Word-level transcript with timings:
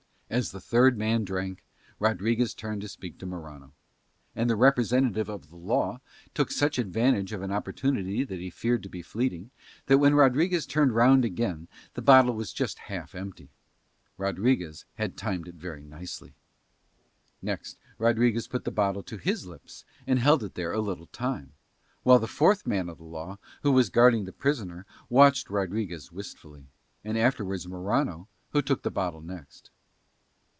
As 0.31 0.51
the 0.53 0.61
third 0.61 0.97
man 0.97 1.25
drank, 1.25 1.61
Rodriguez 1.99 2.53
turned 2.53 2.79
to 2.83 2.87
speak 2.87 3.17
to 3.19 3.25
Morano; 3.25 3.73
and 4.33 4.49
the 4.49 4.55
representative 4.55 5.27
of 5.27 5.49
the 5.49 5.57
law 5.57 5.99
took 6.33 6.51
such 6.51 6.79
advantage 6.79 7.33
of 7.33 7.41
an 7.41 7.51
opportunity 7.51 8.23
that 8.23 8.39
he 8.39 8.49
feared 8.49 8.81
to 8.83 8.89
be 8.89 9.01
fleeting, 9.01 9.51
that 9.87 9.97
when 9.97 10.15
Rodriguez 10.15 10.65
turned 10.65 10.95
round 10.95 11.25
again 11.25 11.67
the 11.95 12.01
bottle 12.01 12.33
was 12.33 12.53
just 12.53 12.79
half 12.87 13.13
empty. 13.13 13.49
Rodriguez 14.17 14.85
had 14.93 15.17
timed 15.17 15.49
it 15.49 15.55
very 15.55 15.83
nicely. 15.83 16.33
Next 17.41 17.77
Rodriguez 17.97 18.47
put 18.47 18.63
the 18.63 18.71
bottle 18.71 19.03
to 19.03 19.17
his 19.17 19.45
lips 19.45 19.83
and 20.07 20.17
held 20.17 20.45
it 20.45 20.53
there 20.55 20.71
a 20.71 20.79
little 20.79 21.07
time, 21.07 21.51
while 22.03 22.19
the 22.19 22.25
fourth 22.25 22.65
man 22.65 22.87
of 22.87 22.99
the 22.99 23.03
law, 23.03 23.37
who 23.63 23.71
was 23.73 23.89
guarding 23.89 24.23
the 24.23 24.31
prisoner, 24.31 24.85
watched 25.09 25.49
Rodriguez 25.49 26.09
wistfully, 26.09 26.67
and 27.03 27.17
afterwards 27.17 27.67
Morano, 27.67 28.29
who 28.51 28.61
took 28.61 28.83
the 28.83 28.89
bottle 28.91 29.19
next. 29.19 29.71